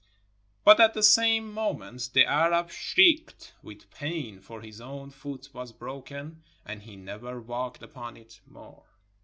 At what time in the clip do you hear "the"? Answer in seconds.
0.95-1.03, 2.13-2.25